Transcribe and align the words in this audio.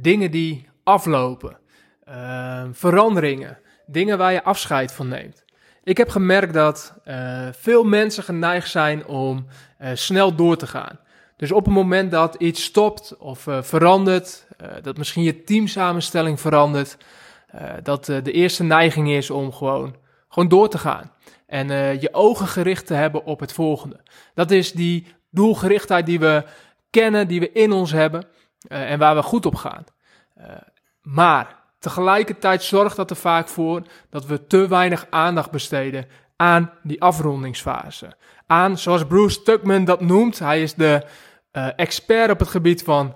dingen 0.00 0.30
die 0.30 0.68
aflopen, 0.82 1.58
uh, 2.08 2.64
veranderingen, 2.72 3.58
dingen 3.86 4.18
waar 4.18 4.32
je 4.32 4.44
afscheid 4.44 4.92
van 4.92 5.08
neemt? 5.08 5.44
Ik 5.84 5.96
heb 5.96 6.08
gemerkt 6.08 6.54
dat 6.54 6.94
uh, 7.04 7.48
veel 7.52 7.84
mensen 7.84 8.22
geneigd 8.22 8.70
zijn 8.70 9.06
om 9.06 9.46
uh, 9.80 9.90
snel 9.94 10.34
door 10.34 10.56
te 10.56 10.66
gaan. 10.66 10.98
Dus 11.36 11.52
op 11.52 11.64
het 11.64 11.74
moment 11.74 12.10
dat 12.10 12.34
iets 12.34 12.64
stopt 12.64 13.16
of 13.16 13.46
verandert, 13.60 14.46
dat 14.82 14.96
misschien 14.96 15.22
je 15.22 15.42
teamsamenstelling 15.44 16.40
verandert, 16.40 16.96
dat 17.82 18.04
de 18.04 18.32
eerste 18.32 18.64
neiging 18.64 19.10
is 19.10 19.30
om 19.30 19.52
gewoon, 19.52 19.96
gewoon 20.28 20.48
door 20.48 20.68
te 20.68 20.78
gaan. 20.78 21.12
En 21.46 21.68
je 22.00 22.08
ogen 22.12 22.46
gericht 22.46 22.86
te 22.86 22.94
hebben 22.94 23.24
op 23.24 23.40
het 23.40 23.52
volgende. 23.52 24.00
Dat 24.34 24.50
is 24.50 24.72
die 24.72 25.06
doelgerichtheid 25.30 26.06
die 26.06 26.20
we 26.20 26.44
kennen, 26.90 27.28
die 27.28 27.40
we 27.40 27.52
in 27.52 27.72
ons 27.72 27.92
hebben 27.92 28.26
uh, 28.68 28.90
en 28.90 28.98
waar 28.98 29.14
we 29.14 29.22
goed 29.22 29.46
op 29.46 29.54
gaan. 29.54 29.84
Uh, 30.38 30.44
maar 31.02 31.56
tegelijkertijd 31.78 32.62
zorgt 32.62 32.96
dat 32.96 33.10
er 33.10 33.16
vaak 33.16 33.48
voor 33.48 33.82
dat 34.10 34.26
we 34.26 34.46
te 34.46 34.68
weinig 34.68 35.06
aandacht 35.10 35.50
besteden 35.50 36.06
aan 36.36 36.70
die 36.82 37.02
afrondingsfase. 37.02 38.16
Aan, 38.46 38.78
zoals 38.78 39.06
Bruce 39.06 39.42
Tuckman 39.42 39.84
dat 39.84 40.00
noemt, 40.00 40.38
hij 40.38 40.62
is 40.62 40.74
de 40.74 41.02
uh, 41.52 41.68
expert 41.76 42.30
op 42.30 42.38
het 42.38 42.48
gebied 42.48 42.82
van 42.82 43.14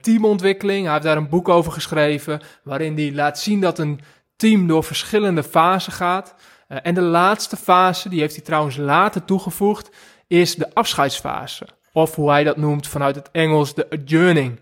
teamontwikkeling. 0.00 0.82
Hij 0.82 0.92
heeft 0.92 1.04
daar 1.04 1.16
een 1.16 1.28
boek 1.28 1.48
over 1.48 1.72
geschreven, 1.72 2.40
waarin 2.62 2.96
hij 2.96 3.12
laat 3.12 3.38
zien 3.38 3.60
dat 3.60 3.78
een 3.78 4.00
team 4.36 4.66
door 4.66 4.84
verschillende 4.84 5.42
fasen 5.42 5.92
gaat. 5.92 6.34
en 6.68 6.94
de 6.94 7.00
laatste 7.00 7.56
fase, 7.56 8.08
die 8.08 8.20
heeft 8.20 8.34
hij 8.34 8.44
trouwens 8.44 8.76
later 8.76 9.24
toegevoegd, 9.24 9.90
is 10.26 10.54
de 10.54 10.74
afscheidsfase. 10.74 11.66
Of 11.92 12.14
hoe 12.14 12.30
hij 12.30 12.44
dat 12.44 12.56
noemt 12.56 12.86
vanuit 12.86 13.14
het 13.14 13.30
Engels, 13.30 13.74
de 13.74 13.90
adjourning. 13.90 14.60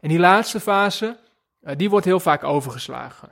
En 0.00 0.08
die 0.08 0.18
laatste 0.18 0.60
fase, 0.60 1.16
uh, 1.62 1.72
die 1.76 1.90
wordt 1.90 2.06
heel 2.06 2.20
vaak 2.20 2.44
overgeslagen. 2.44 3.30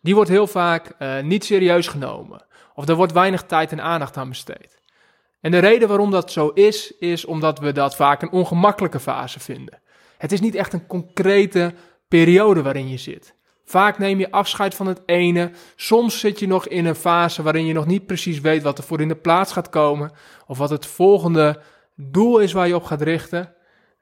Die 0.00 0.14
wordt 0.14 0.30
heel 0.30 0.46
vaak 0.46 0.92
uh, 0.98 1.20
niet 1.20 1.44
serieus 1.44 1.88
genomen. 1.88 2.46
Of 2.74 2.88
er 2.88 2.94
wordt 2.94 3.12
weinig 3.12 3.42
tijd 3.42 3.72
en 3.72 3.82
aandacht 3.82 4.16
aan 4.16 4.28
besteed. 4.28 4.82
En 5.40 5.50
de 5.50 5.58
reden 5.58 5.88
waarom 5.88 6.10
dat 6.10 6.32
zo 6.32 6.48
is, 6.48 6.96
is 6.98 7.24
omdat 7.24 7.58
we 7.58 7.72
dat 7.72 7.96
vaak 7.96 8.22
een 8.22 8.30
ongemakkelijke 8.30 9.00
fase 9.00 9.40
vinden. 9.40 9.82
Het 10.18 10.32
is 10.32 10.40
niet 10.40 10.54
echt 10.54 10.72
een 10.72 10.86
concrete 10.86 11.74
periode 12.08 12.62
waarin 12.62 12.88
je 12.88 12.96
zit. 12.96 13.34
Vaak 13.64 13.98
neem 13.98 14.18
je 14.18 14.30
afscheid 14.30 14.74
van 14.74 14.86
het 14.86 15.02
ene. 15.06 15.50
Soms 15.76 16.20
zit 16.20 16.38
je 16.38 16.46
nog 16.46 16.68
in 16.68 16.86
een 16.86 16.94
fase 16.94 17.42
waarin 17.42 17.66
je 17.66 17.72
nog 17.72 17.86
niet 17.86 18.06
precies 18.06 18.40
weet 18.40 18.62
wat 18.62 18.78
er 18.78 18.84
voor 18.84 19.00
in 19.00 19.08
de 19.08 19.16
plaats 19.16 19.52
gaat 19.52 19.68
komen. 19.68 20.12
Of 20.46 20.58
wat 20.58 20.70
het 20.70 20.86
volgende 20.86 21.60
doel 21.96 22.38
is 22.38 22.52
waar 22.52 22.66
je 22.66 22.74
op 22.74 22.84
gaat 22.84 23.02
richten. 23.02 23.54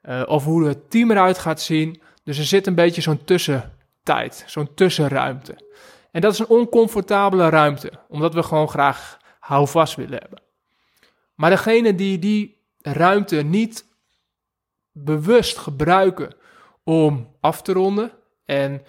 Uh, 0.09 0.21
of 0.25 0.43
hoe 0.43 0.67
het 0.67 0.89
team 0.89 1.11
eruit 1.11 1.37
gaat 1.37 1.61
zien. 1.61 2.01
Dus 2.23 2.37
er 2.37 2.43
zit 2.43 2.67
een 2.67 2.75
beetje 2.75 3.01
zo'n 3.01 3.23
tussentijd, 3.23 4.43
zo'n 4.47 4.73
tussenruimte. 4.73 5.55
En 6.11 6.21
dat 6.21 6.33
is 6.33 6.39
een 6.39 6.47
oncomfortabele 6.47 7.49
ruimte, 7.49 7.91
omdat 8.07 8.33
we 8.33 8.43
gewoon 8.43 8.69
graag 8.69 9.17
houvast 9.39 9.95
willen 9.95 10.19
hebben. 10.19 10.41
Maar 11.35 11.49
degene 11.49 11.95
die 11.95 12.19
die 12.19 12.61
ruimte 12.81 13.35
niet 13.35 13.85
bewust 14.91 15.57
gebruiken 15.57 16.35
om 16.83 17.35
af 17.39 17.61
te 17.61 17.73
ronden 17.73 18.11
en 18.45 18.81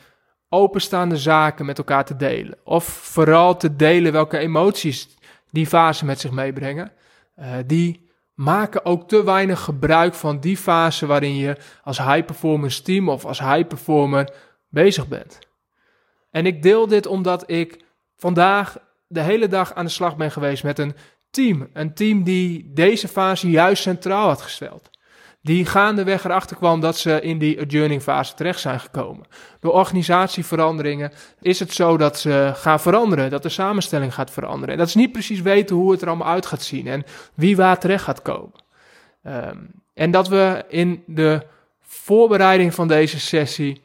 openstaande 0.48 1.16
zaken 1.16 1.66
met 1.66 1.78
elkaar 1.78 2.04
te 2.04 2.16
delen, 2.16 2.58
of 2.64 2.84
vooral 2.84 3.56
te 3.56 3.76
delen 3.76 4.12
welke 4.12 4.38
emoties 4.38 5.08
die 5.50 5.66
fase 5.66 6.04
met 6.04 6.20
zich 6.20 6.30
meebrengen, 6.30 6.92
uh, 7.38 7.46
die 7.66 8.03
maken 8.34 8.84
ook 8.84 9.08
te 9.08 9.24
weinig 9.24 9.60
gebruik 9.60 10.14
van 10.14 10.40
die 10.40 10.56
fase 10.56 11.06
waarin 11.06 11.36
je 11.36 11.56
als 11.82 11.98
high 11.98 12.24
performance 12.24 12.82
team 12.82 13.08
of 13.08 13.24
als 13.24 13.38
high 13.38 13.66
performer 13.66 14.32
bezig 14.68 15.08
bent. 15.08 15.38
En 16.30 16.46
ik 16.46 16.62
deel 16.62 16.86
dit 16.86 17.06
omdat 17.06 17.50
ik 17.50 17.84
vandaag 18.16 18.78
de 19.06 19.20
hele 19.20 19.48
dag 19.48 19.74
aan 19.74 19.84
de 19.84 19.90
slag 19.90 20.16
ben 20.16 20.30
geweest 20.30 20.64
met 20.64 20.78
een 20.78 20.94
team. 21.30 21.68
Een 21.72 21.94
team 21.94 22.22
die 22.22 22.72
deze 22.72 23.08
fase 23.08 23.50
juist 23.50 23.82
centraal 23.82 24.26
had 24.26 24.40
gesteld 24.40 24.90
die 25.44 25.66
gaandeweg 25.66 26.24
erachter 26.24 26.56
kwam 26.56 26.80
dat 26.80 26.98
ze 26.98 27.20
in 27.20 27.38
die 27.38 27.60
adjourning 27.60 28.02
fase 28.02 28.34
terecht 28.34 28.60
zijn 28.60 28.80
gekomen. 28.80 29.26
Door 29.60 29.72
organisatieveranderingen 29.72 31.12
is 31.40 31.58
het 31.58 31.72
zo 31.72 31.96
dat 31.96 32.18
ze 32.18 32.52
gaan 32.54 32.80
veranderen, 32.80 33.30
dat 33.30 33.42
de 33.42 33.48
samenstelling 33.48 34.14
gaat 34.14 34.30
veranderen. 34.30 34.74
En 34.74 34.78
dat 34.78 34.90
ze 34.90 34.98
niet 34.98 35.12
precies 35.12 35.40
weten 35.40 35.76
hoe 35.76 35.92
het 35.92 36.02
er 36.02 36.08
allemaal 36.08 36.28
uit 36.32 36.46
gaat 36.46 36.62
zien 36.62 36.86
en 36.86 37.04
wie 37.34 37.56
waar 37.56 37.78
terecht 37.78 38.04
gaat 38.04 38.22
komen. 38.22 38.62
Um, 39.26 39.70
en 39.94 40.10
dat 40.10 40.28
we 40.28 40.64
in 40.68 41.02
de 41.06 41.46
voorbereiding 41.80 42.74
van 42.74 42.88
deze 42.88 43.20
sessie 43.20 43.83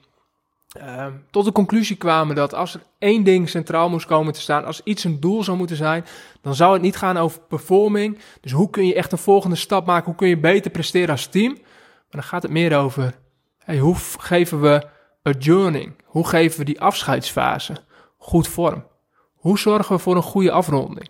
um, 0.77 1.25
tot 1.31 1.45
de 1.45 1.51
conclusie 1.51 1.95
kwamen 1.95 2.35
dat 2.35 2.53
als 2.53 2.73
er 2.73 2.81
één 2.99 3.23
ding 3.23 3.49
centraal 3.49 3.89
moest 3.89 4.05
komen 4.05 4.33
te 4.33 4.41
staan, 4.41 4.65
als 4.65 4.83
iets 4.83 5.03
een 5.03 5.19
doel 5.19 5.43
zou 5.43 5.57
moeten 5.57 5.75
zijn, 5.75 6.05
dan 6.41 6.55
zou 6.55 6.73
het 6.73 6.81
niet 6.81 6.97
gaan 6.97 7.17
over 7.17 7.41
performing. 7.41 8.19
Dus 8.41 8.51
hoe 8.51 8.69
kun 8.69 8.85
je 8.85 8.93
echt 8.93 9.11
een 9.11 9.17
volgende 9.17 9.55
stap 9.55 9.85
maken? 9.85 10.05
Hoe 10.05 10.15
kun 10.15 10.27
je 10.27 10.37
beter 10.37 10.71
presteren 10.71 11.09
als 11.09 11.27
team? 11.27 11.51
Maar 11.51 12.21
dan 12.21 12.23
gaat 12.23 12.41
het 12.41 12.51
meer 12.51 12.77
over 12.77 13.15
hey, 13.57 13.77
hoe 13.77 13.95
geven 14.19 14.61
we 14.61 14.87
adjourning? 15.23 15.95
Hoe 16.05 16.27
geven 16.27 16.59
we 16.59 16.65
die 16.65 16.81
afscheidsfase 16.81 17.75
goed 18.17 18.47
vorm? 18.47 18.87
Hoe 19.33 19.59
zorgen 19.59 19.95
we 19.95 20.01
voor 20.01 20.15
een 20.15 20.21
goede 20.21 20.51
afronding? 20.51 21.09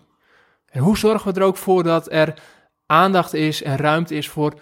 En 0.66 0.80
hoe 0.80 0.98
zorgen 0.98 1.32
we 1.32 1.40
er 1.40 1.46
ook 1.46 1.56
voor 1.56 1.82
dat 1.82 2.12
er 2.12 2.34
aandacht 2.86 3.34
is 3.34 3.62
en 3.62 3.76
ruimte 3.76 4.14
is 4.14 4.28
voor 4.28 4.54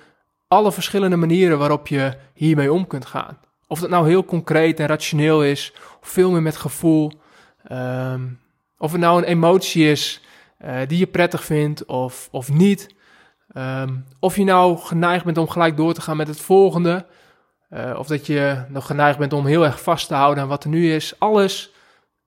alle 0.48 0.72
verschillende 0.72 1.16
manieren 1.16 1.58
waarop 1.58 1.86
je 1.86 2.16
hiermee 2.34 2.72
om 2.72 2.86
kunt 2.86 3.06
gaan? 3.06 3.38
Of 3.68 3.80
dat 3.80 3.90
nou 3.90 4.08
heel 4.08 4.24
concreet 4.24 4.80
en 4.80 4.86
rationeel 4.86 5.44
is, 5.44 5.72
of 6.00 6.08
veel 6.08 6.30
meer 6.30 6.42
met 6.42 6.56
gevoel. 6.56 7.12
Um, 7.72 8.40
of 8.78 8.92
het 8.92 9.00
nou 9.00 9.18
een 9.18 9.28
emotie 9.28 9.90
is 9.90 10.20
uh, 10.64 10.80
die 10.86 10.98
je 10.98 11.06
prettig 11.06 11.44
vindt 11.44 11.84
of, 11.84 12.28
of 12.30 12.52
niet. 12.52 12.94
Um, 13.56 14.04
of 14.20 14.36
je 14.36 14.44
nou 14.44 14.78
geneigd 14.78 15.24
bent 15.24 15.38
om 15.38 15.48
gelijk 15.48 15.76
door 15.76 15.94
te 15.94 16.00
gaan 16.00 16.16
met 16.16 16.28
het 16.28 16.40
volgende. 16.40 17.06
Uh, 17.70 17.94
of 17.98 18.06
dat 18.06 18.26
je 18.26 18.64
nog 18.68 18.86
geneigd 18.86 19.18
bent 19.18 19.32
om 19.32 19.46
heel 19.46 19.64
erg 19.64 19.82
vast 19.82 20.08
te 20.08 20.14
houden 20.14 20.42
aan 20.42 20.48
wat 20.48 20.64
er 20.64 20.70
nu 20.70 20.92
is. 20.92 21.14
Alles 21.18 21.70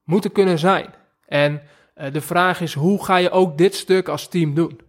moet 0.04 0.24
er 0.24 0.32
kunnen 0.32 0.60
zijn. 0.60 0.94
En 1.26 1.62
uh, 1.98 2.12
de 2.12 2.22
vraag 2.22 2.62
is, 2.62 2.74
hoe 2.74 3.06
ga 3.06 3.16
je 3.16 3.32
ook 3.32 3.58
dit 3.58 3.76
stuk 3.76 4.08
als 4.08 4.28
team 4.28 4.54
doen? 4.54 4.82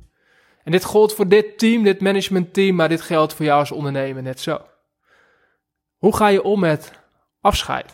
En 0.64 0.72
dit 0.72 0.84
geldt 0.84 1.14
voor 1.14 1.28
dit 1.28 1.58
team, 1.58 1.82
dit 1.82 2.00
managementteam, 2.00 2.74
maar 2.74 2.88
dit 2.88 3.00
geldt 3.00 3.34
voor 3.34 3.44
jou 3.44 3.58
als 3.58 3.72
ondernemer 3.72 4.22
net 4.22 4.40
zo. 4.40 4.60
Hoe 6.02 6.16
ga 6.16 6.28
je 6.28 6.42
om 6.42 6.60
met 6.60 6.92
afscheid? 7.40 7.92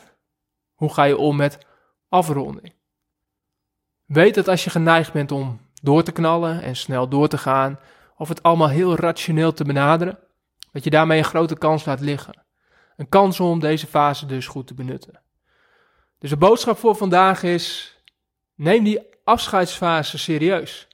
Hoe 0.74 0.92
ga 0.92 1.04
je 1.04 1.16
om 1.16 1.36
met 1.36 1.58
afronding? 2.08 2.74
Weet 4.04 4.34
dat 4.34 4.48
als 4.48 4.64
je 4.64 4.70
geneigd 4.70 5.12
bent 5.12 5.32
om 5.32 5.60
door 5.82 6.02
te 6.02 6.12
knallen 6.12 6.62
en 6.62 6.76
snel 6.76 7.08
door 7.08 7.28
te 7.28 7.38
gaan, 7.38 7.78
of 8.16 8.28
het 8.28 8.42
allemaal 8.42 8.68
heel 8.68 8.96
rationeel 8.96 9.52
te 9.52 9.64
benaderen, 9.64 10.18
dat 10.72 10.84
je 10.84 10.90
daarmee 10.90 11.18
een 11.18 11.24
grote 11.24 11.58
kans 11.58 11.84
laat 11.84 12.00
liggen. 12.00 12.46
Een 12.96 13.08
kans 13.08 13.40
om 13.40 13.60
deze 13.60 13.86
fase 13.86 14.26
dus 14.26 14.46
goed 14.46 14.66
te 14.66 14.74
benutten. 14.74 15.22
Dus 16.18 16.30
de 16.30 16.36
boodschap 16.36 16.78
voor 16.78 16.96
vandaag 16.96 17.42
is: 17.42 17.96
neem 18.54 18.84
die 18.84 19.00
afscheidsfase 19.24 20.18
serieus. 20.18 20.88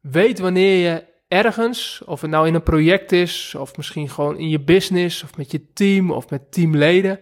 Weet 0.00 0.38
wanneer 0.38 0.90
je 0.90 1.11
ergens, 1.32 2.02
of 2.04 2.20
het 2.20 2.30
nou 2.30 2.46
in 2.46 2.54
een 2.54 2.62
project 2.62 3.12
is, 3.12 3.54
of 3.54 3.76
misschien 3.76 4.08
gewoon 4.08 4.38
in 4.38 4.48
je 4.48 4.60
business, 4.60 5.22
of 5.22 5.36
met 5.36 5.50
je 5.50 5.72
team, 5.72 6.10
of 6.10 6.30
met 6.30 6.52
teamleden, 6.52 7.20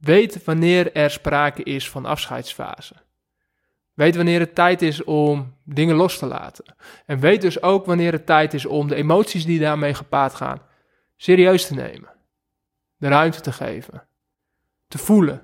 weet 0.00 0.44
wanneer 0.44 0.92
er 0.92 1.10
sprake 1.10 1.62
is 1.62 1.90
van 1.90 2.04
afscheidsfase. 2.04 2.94
Weet 3.94 4.16
wanneer 4.16 4.40
het 4.40 4.54
tijd 4.54 4.82
is 4.82 5.04
om 5.04 5.56
dingen 5.64 5.96
los 5.96 6.18
te 6.18 6.26
laten. 6.26 6.76
En 7.06 7.18
weet 7.18 7.40
dus 7.40 7.62
ook 7.62 7.86
wanneer 7.86 8.12
het 8.12 8.26
tijd 8.26 8.54
is 8.54 8.66
om 8.66 8.88
de 8.88 8.94
emoties 8.94 9.44
die 9.44 9.60
daarmee 9.60 9.94
gepaard 9.94 10.34
gaan, 10.34 10.62
serieus 11.16 11.66
te 11.66 11.74
nemen. 11.74 12.10
De 12.96 13.08
ruimte 13.08 13.40
te 13.40 13.52
geven. 13.52 14.08
Te 14.88 14.98
voelen. 14.98 15.42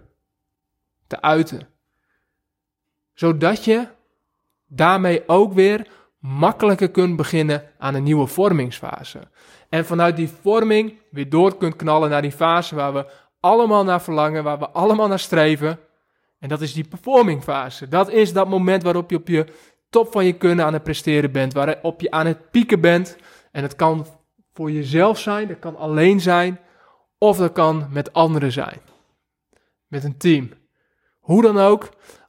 Te 1.07 1.21
uiten. 1.21 1.69
Zodat 3.12 3.65
je 3.65 3.89
daarmee 4.67 5.29
ook 5.29 5.53
weer 5.53 5.89
makkelijker 6.26 6.91
kunt 6.91 7.17
beginnen 7.17 7.62
aan 7.79 7.94
een 7.94 8.03
nieuwe 8.03 8.26
vormingsfase. 8.26 9.29
En 9.69 9.85
vanuit 9.85 10.17
die 10.17 10.31
vorming 10.43 10.99
weer 11.11 11.29
door 11.29 11.56
kunt 11.56 11.76
knallen 11.76 12.11
naar 12.11 12.23
die 12.23 12.32
fase 12.32 12.75
waar 12.75 12.93
we 12.93 13.06
allemaal 13.41 13.85
naar 13.85 14.03
verlangen, 14.03 14.44
waar 14.44 14.59
we 14.59 14.69
allemaal 14.69 15.09
naar 15.09 15.19
streven. 15.19 15.79
En 16.38 16.49
dat 16.49 16.61
is 16.61 16.73
die 16.73 16.88
performing 16.88 17.43
fase. 17.43 17.88
Dat 17.88 18.11
is 18.11 18.32
dat 18.32 18.49
moment 18.49 18.82
waarop 18.82 19.11
je 19.11 19.17
op 19.17 19.29
je 19.29 19.47
top 19.91 20.12
van 20.12 20.25
je 20.25 20.32
kunnen 20.32 20.65
aan 20.65 20.73
het 20.73 20.82
presteren 20.82 21.32
bent, 21.32 21.53
waarop 21.53 22.00
je 22.00 22.11
aan 22.11 22.26
het 22.26 22.50
pieken 22.50 22.81
bent. 22.81 23.17
En 23.53 23.62
het 23.62 23.76
kan 23.76 24.06
voor 24.53 24.71
jezelf 24.71 25.19
zijn, 25.19 25.49
dat 25.49 25.59
kan 25.59 25.76
alleen 25.76 26.21
zijn, 26.21 26.61
of 27.19 27.37
dat 27.37 27.53
kan 27.53 27.87
met 27.91 28.12
anderen 28.12 28.53
zijn. 28.53 28.81
Met 29.87 30.05
een 30.05 30.17
team. 30.17 30.50
Hoe 31.21 31.43
dan 31.43 31.59
ook, 31.59 31.88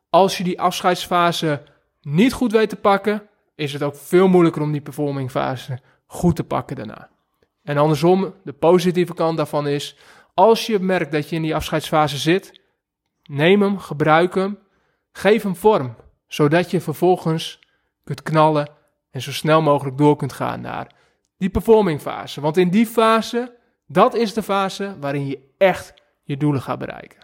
als 0.10 0.38
je 0.38 0.44
die 0.44 0.62
afscheidsfase 0.62 1.62
niet 2.02 2.34
goed 2.34 2.52
weet 2.52 2.70
te 2.70 2.76
pakken, 2.76 3.30
is 3.56 3.74
het 3.74 3.84
ook 3.84 3.96
veel 3.96 4.28
moeilijker 4.28 4.62
om 4.62 4.72
die 4.72 4.82
performing 4.82 5.32
fase 5.32 5.80
goed 6.06 6.36
te 6.36 6.44
pakken 6.44 6.76
daarna. 6.76 7.10
En 7.64 7.78
andersom, 7.78 8.34
de 8.44 8.54
positieve 8.54 9.14
kant 9.14 9.38
daarvan 9.38 9.68
is, 9.68 9.98
als 10.34 10.66
je 10.66 10.80
merkt 10.80 11.12
dat 11.12 11.30
je 11.30 11.36
in 11.36 11.42
die 11.42 11.56
afscheidsfase 11.56 12.18
zit, 12.18 12.62
neem 13.24 13.62
hem, 13.62 13.80
gebruik 13.80 14.36
hem, 14.36 14.58
geef 15.12 15.44
hem 15.44 15.56
vorm, 15.56 15.96
zodat 16.28 16.72
je 16.72 16.82
vervolgens 16.82 17.60
kunt 18.04 18.24
knallen 18.24 18.70
en 19.12 19.22
zo 19.22 19.32
snel 19.32 19.62
mogelijk 19.62 19.98
door 19.98 20.16
kunt 20.16 20.34
gaan 20.34 20.62
naar 20.62 20.92
die 21.38 21.50
performing 21.50 22.02
fase. 22.02 22.42
Want 22.42 22.58
in 22.58 22.70
die 22.70 22.86
fase, 22.86 23.56
dat 23.88 24.16
is 24.16 24.34
de 24.34 24.44
fase 24.44 24.96
waarin 25.00 25.28
je 25.28 25.40
echt 25.58 25.94
je 26.24 26.38
doelen 26.38 26.62
gaat 26.62 26.80
bereiken. 26.80 27.24